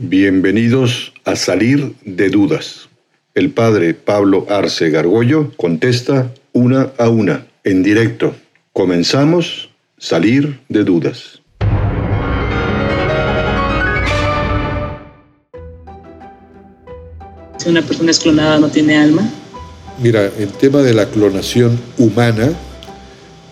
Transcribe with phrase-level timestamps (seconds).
[0.00, 2.88] Bienvenidos a Salir de Dudas.
[3.34, 8.32] El padre Pablo Arce Gargollo contesta una a una, en directo.
[8.72, 11.42] Comenzamos Salir de Dudas.
[17.56, 19.28] Si una persona es clonada no tiene alma.
[20.00, 22.52] Mira, el tema de la clonación humana,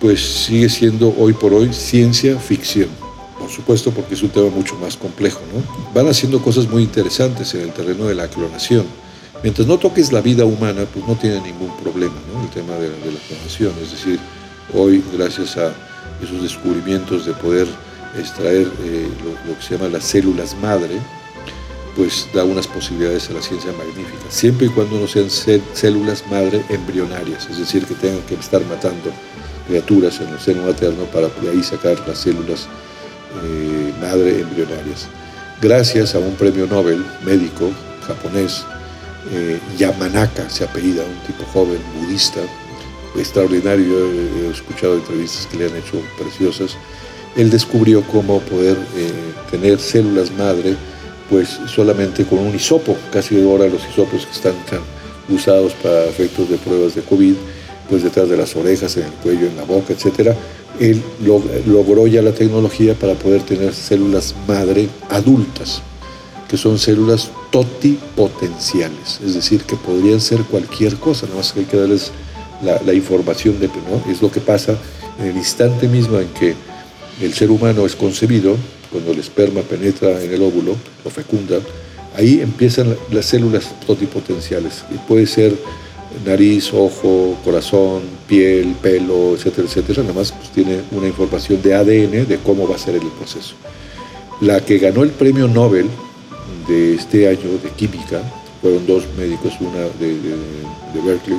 [0.01, 3.06] pues sigue siendo hoy por hoy ciencia ficción
[3.47, 5.39] por supuesto, porque es un tema mucho más complejo.
[5.55, 5.63] ¿no?
[5.95, 8.85] Van haciendo cosas muy interesantes en el terreno de la clonación.
[9.41, 12.43] Mientras no toques la vida humana, pues no tiene ningún problema ¿no?
[12.43, 13.73] el tema de, la clonación.
[13.81, 14.19] Es decir,
[14.75, 15.73] hoy, gracias a
[16.21, 17.69] esos descubrimientos de poder
[18.19, 19.09] extraer eh,
[19.47, 20.99] lo, que se llama las células madre,
[21.95, 26.65] pues da unas posibilidades a la ciencia magníficas, siempre y cuando no sean células madre
[26.69, 29.13] embrionarias, es decir, que tengan que estar matando
[29.69, 32.69] criaturas en el seno materno para de ahí sacar las células
[33.45, 35.09] eh, madre embrionarias.
[35.61, 37.71] Gracias a un premio Nobel médico
[38.07, 38.65] japonés,
[39.33, 42.41] eh, Yamanaka se apellida, un tipo joven, budista,
[43.17, 46.77] extraordinario, he, escuchado entrevistas que le han hecho preciosas,
[47.37, 49.11] él descubrió cómo poder eh,
[49.51, 50.77] tener células madre
[51.29, 54.55] pues solamente con un hisopo, casi ahora los hisopos que están
[55.29, 57.35] usados para efectos de pruebas de COVID,
[57.91, 60.37] pues detrás de las orejas, en el cuello, en la boca, etcétera,
[60.81, 61.03] él
[61.67, 65.83] logró ya la tecnología para poder tener células madre adultas,
[66.49, 71.67] que son células totipotenciales, es decir, que podrían ser cualquier cosa, nada más que hay
[71.67, 72.13] que darles
[72.63, 74.11] la, información de, ¿no?
[74.11, 74.77] Es lo que pasa
[75.19, 76.55] en el instante mismo en que
[77.21, 78.57] el ser humano es concebido,
[78.91, 81.59] cuando el esperma penetra en el óvulo, lo fecunda,
[82.17, 85.57] ahí empiezan las células totipotenciales, y puede ser
[86.25, 90.03] nariz, ojo, corazón, piel, pelo, etcétera, etcétera.
[90.03, 93.55] Nada más pues, tiene una información de ADN de cómo va a ser el proceso.
[94.41, 95.87] La que ganó el premio Nobel
[96.69, 98.23] de este año de química,
[98.61, 100.17] fueron dos médicos, una de,
[101.05, 101.39] Berkeley,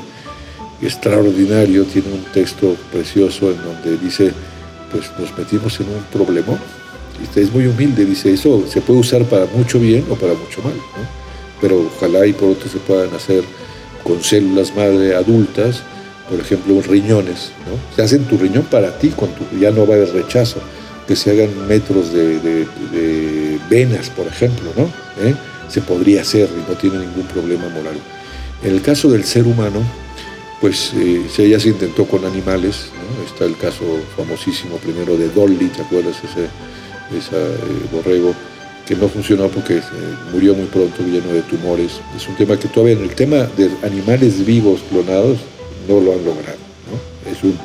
[0.82, 4.32] extraordinario, tiene un texto precioso en donde dice,
[4.92, 6.58] pues nos metimos en un problema,
[7.20, 10.62] y es muy humilde, dice, eso se puede usar para mucho bien o para mucho
[10.62, 10.74] mal,
[11.60, 13.44] pero ojalá y por otro se puedan hacer
[14.08, 15.82] con células madre adultas,
[16.30, 17.52] por ejemplo, riñones.
[17.68, 17.96] ¿no?
[17.96, 20.62] Se hacen tu riñón para ti, con tu, ya no va haber rechazo.
[21.06, 22.66] Que se hagan metros de,
[23.70, 24.84] venas, por ejemplo, ¿no?
[25.26, 25.36] ¿Eh?
[25.70, 27.96] Se podría hacer y no tiene ningún problema moral.
[28.62, 29.82] En el caso del ser humano,
[30.60, 32.88] pues eh, ya se intentó con animales,
[33.26, 33.84] está el caso
[34.18, 36.18] famosísimo primero de Dolly, ¿te acuerdas?
[36.18, 36.48] Ese,
[37.18, 38.34] ese eh, borrego
[38.88, 39.82] que no funcionó porque
[40.32, 42.00] murió muy pronto lleno de tumores.
[42.16, 45.40] Es un tema que todavía en el tema de animales vivos clonados
[45.88, 46.58] no lo han logrado.
[47.30, 47.58] Es un,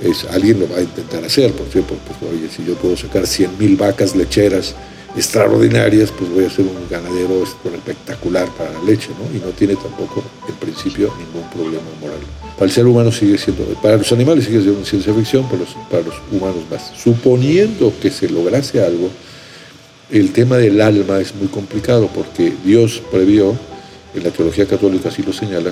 [0.00, 3.24] es, alguien lo va a intentar hacer, por ejemplo, pues, oye, si yo puedo sacar
[3.24, 4.76] 100.000 vacas lecheras
[5.16, 9.36] extraordinarias, pues voy a ser un ganadero espectacular para la leche, ¿no?
[9.36, 12.20] Y no tiene tampoco, en principio, ningún problema moral.
[12.54, 15.76] Para el ser humano sigue siendo, para los animales sigue siendo ciencia ficción, para los,
[15.90, 16.92] para los humanos más.
[16.96, 19.10] Suponiendo que se lograse algo,
[20.10, 23.54] el tema del alma es muy complicado porque Dios previó,
[24.14, 25.70] en la teología católica así lo señala,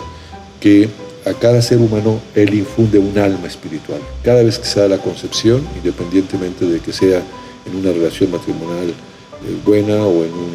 [0.60, 0.88] que
[1.24, 4.00] a cada ser humano Él infunde un alma espiritual.
[4.22, 7.22] Cada vez que se da la concepción, independientemente de que sea
[7.66, 10.52] en una relación matrimonial eh, buena o en un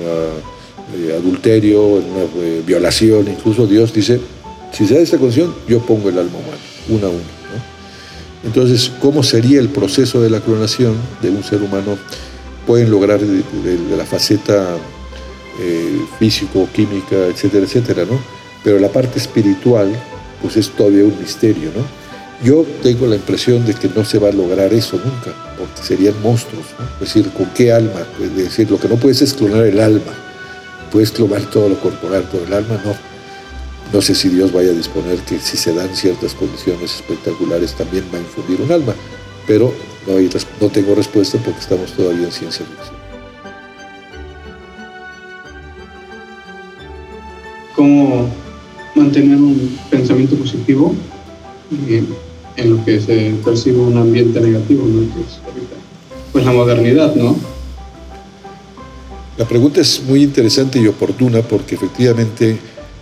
[0.95, 4.19] eh, adulterio, o en una eh, violación, incluso Dios dice,
[4.71, 6.57] si se da esta concepción, yo pongo el alma humana,
[6.89, 7.43] una a una.
[8.45, 11.97] Entonces, ¿cómo sería el proceso de la clonación de un ser humano?
[12.65, 14.77] Pueden lograr de, la faceta
[15.59, 18.19] eh, físico, química, etcétera, etcétera, ¿no?
[18.63, 19.89] Pero la parte espiritual,
[20.41, 21.83] pues es todavía un misterio, ¿no?
[22.43, 26.21] Yo tengo la impresión de que no se va a lograr eso nunca, porque serían
[26.21, 26.85] monstruos, ¿no?
[26.95, 28.05] Es decir, ¿con qué alma?
[28.21, 30.13] Es decir, lo que no puedes es clonar el alma,
[30.91, 32.93] puedes clonar todo lo corporal, pero el alma no.
[33.93, 38.03] No sé si Dios vaya a disponer que si se dan ciertas condiciones espectaculares también
[38.11, 38.95] va a infundir un alma,
[39.45, 39.71] pero
[40.07, 40.13] no,
[40.61, 43.03] no tengo respuesta porque estamos todavía en ciencia ficción.
[47.75, 48.29] ¿Cómo
[48.95, 50.93] mantener un pensamiento positivo
[51.87, 52.03] eh,
[52.55, 55.07] en lo que se percibe un ambiente negativo, ¿no?
[56.31, 57.35] pues la modernidad, ¿no?
[59.37, 62.57] La pregunta es muy interesante y oportuna porque efectivamente,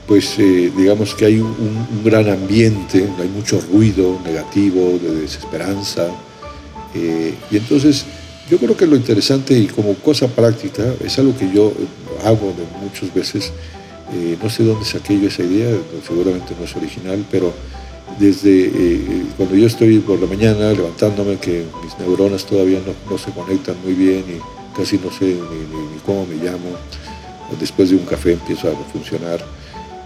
[0.08, 6.08] pues eh, digamos que hay un, un, gran ambiente, hay mucho ruido negativo, de desesperanza,
[6.94, 8.06] eh, y entonces
[8.50, 11.74] yo creo que lo interesante y como cosa práctica es algo que yo
[12.26, 13.52] hago de muchas veces,
[14.14, 15.74] eh, no sé dónde saqué yo esa idea,
[16.06, 17.54] seguramente no es original, pero
[18.20, 22.80] desde eh, cuando yo estoy por la mañana levantándome, que mis neuronas todavía
[23.10, 26.76] no, se conectan muy bien y casi no sé ni, cómo me llamo,
[27.60, 29.40] después de un café empiezo a funcionar.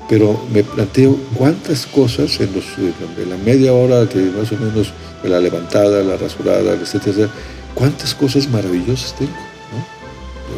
[0.08, 4.94] Pero me planteo cuántas cosas en, los, en la media hora que más o menos
[5.24, 7.28] la levantada, la rasurada, etcétera,
[7.74, 9.34] cuántas cosas maravillosas tengo.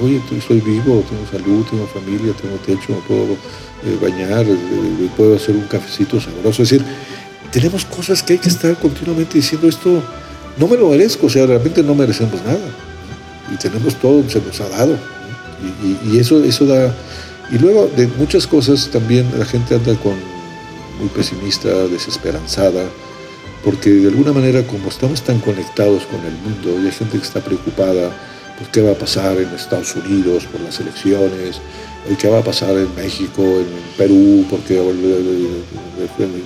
[0.04, 3.34] Oye, soy vivo, tengo salud, tengo familia, tengo techo, me puedo
[3.84, 6.62] eh, bañar, eh, puedo hacer un cafecito sabroso.
[6.64, 6.86] Es decir,
[7.52, 10.04] tenemos cosas que hay que estar continuamente diciendo esto,
[10.58, 12.70] no me lo merezco, o sea, realmente no merecemos nada.
[13.52, 14.98] Y tenemos todo, se nos ha dado.
[16.06, 16.94] Y, eso, eso da...
[17.52, 20.16] Y luego de muchas cosas también la gente anda con
[21.00, 22.86] muy pesimista, desesperanzada,
[23.64, 27.24] porque de alguna manera como estamos tan conectados con el mundo y hay gente que
[27.24, 28.12] está preocupada
[28.58, 31.62] por qué va a pasar en Estados Unidos, por las elecciones,
[32.16, 33.68] qué va a pasar en México, en
[33.98, 34.82] Perú, porque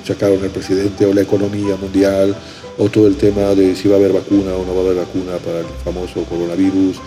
[0.06, 2.36] sacaron el presidente, o la economía mundial,
[2.78, 4.98] o todo el tema de si va a haber vacuna o no va a haber
[4.98, 6.98] vacuna para el famoso coronavirus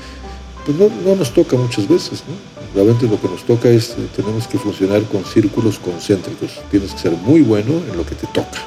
[0.65, 2.35] pues no, nos toca muchas veces, ¿no?
[2.75, 6.51] Realmente lo que nos toca es, eh, tenemos que funcionar con círculos concéntricos.
[6.71, 8.63] Tienes que ser muy bueno en lo que te toca,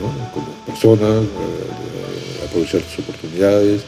[0.00, 0.32] ¿no?
[0.32, 3.82] Como persona, eh, eh, aprovechar tus oportunidades.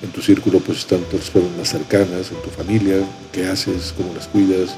[0.00, 2.98] En tu círculo pues están las personas más cercanas, en tu familia,
[3.32, 4.76] qué haces, cómo las cuidas.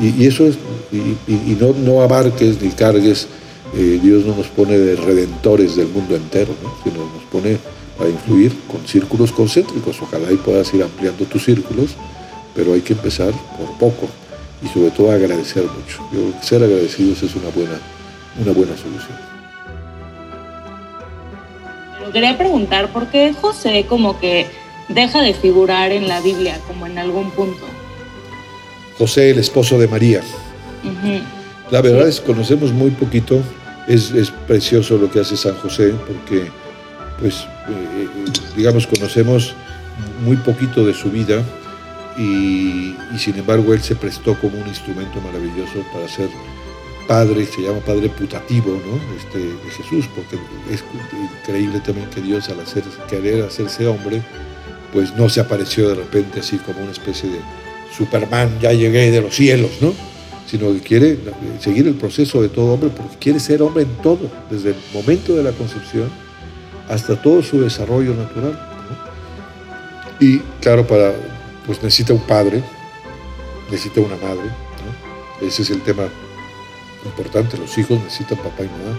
[0.00, 0.56] Y, eso es,
[0.92, 3.26] y, no, no, abarques ni cargues,
[3.74, 6.72] Dios no nos pone de redentores del mundo entero, ¿no?
[6.82, 7.58] sino nos pone
[8.08, 10.00] influir con círculos concéntricos.
[10.00, 11.90] Ojalá y puedas ir ampliando tus círculos,
[12.54, 14.08] pero hay que empezar por poco
[14.62, 15.98] y sobre todo agradecer mucho.
[16.12, 17.78] Yo creo que ser agradecidos es una buena,
[18.40, 19.18] una buena solución.
[21.98, 24.46] Pero quería preguntar, ¿por qué José como que
[24.88, 27.64] deja de figurar en la Biblia como en algún punto?
[28.98, 30.20] José, el esposo de María.
[31.70, 33.40] La verdad es que conocemos muy poquito.
[33.88, 36.50] Es, es precioso lo que hace San José porque
[37.20, 38.08] pues eh,
[38.56, 39.54] digamos, conocemos
[40.24, 41.42] muy poquito de su vida
[42.16, 46.28] y, sin embargo él se prestó como un instrumento maravilloso para ser
[47.06, 49.16] padre, se llama padre putativo ¿no?
[49.16, 50.36] este, de Jesús, porque
[50.72, 50.84] es
[51.40, 54.22] increíble también que Dios al hacer, querer hacerse hombre,
[54.92, 57.38] pues no se apareció de repente así como una especie de
[57.96, 59.92] Superman, ya llegué de los cielos, ¿no?
[60.46, 61.18] sino que quiere
[61.60, 65.34] seguir el proceso de todo hombre porque quiere ser hombre en todo, desde el momento
[65.34, 66.10] de la concepción
[66.88, 68.58] hasta todo su desarrollo natural.
[70.20, 71.12] Y claro, para,
[71.66, 72.62] pues necesita un padre,
[73.70, 74.50] necesita una madre.
[75.40, 76.04] Ese es el tema
[77.04, 77.56] importante.
[77.56, 78.98] Los hijos necesitan papá y mamá.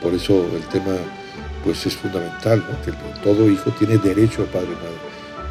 [0.00, 0.92] Por eso el tema
[1.64, 5.04] pues es fundamental, que todo hijo tiene derecho a padre y madre.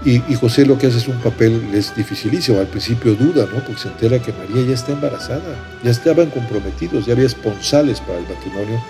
[0.06, 3.64] Y, José lo que hace es un papel, es dificilísimo, al principio duda, ¿no?
[3.64, 8.20] porque se entera que María ya está embarazada, ya estaban comprometidos, ya había esponsales para
[8.20, 8.84] el matrimonio,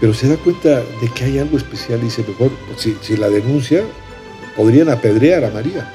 [0.00, 3.28] pero se da cuenta de que hay algo especial y dice, mejor, si, si la
[3.28, 3.82] denuncia,
[4.56, 5.92] podrían apedrear a María.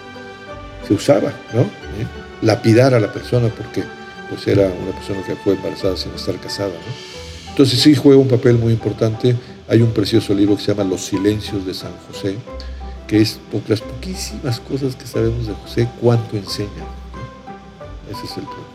[0.88, 1.62] Se usaba, ¿no?
[1.62, 2.08] ¿Eh?
[2.42, 3.84] Lapidar a la persona porque
[4.30, 7.16] pues era una persona que fue embarazada sin estar casada, ¿no?
[7.50, 9.36] Entonces sí juega un papel muy importante.
[9.68, 12.36] Hay un precioso libro que se llama Los silencios de San José,
[13.08, 16.70] que es por las poquísimas cosas que sabemos de José, cuánto enseña.
[18.12, 18.75] Ese es el problema.